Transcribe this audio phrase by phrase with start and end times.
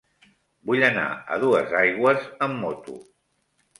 [0.69, 1.03] Vull anar
[1.35, 2.97] a Duesaigües amb moto.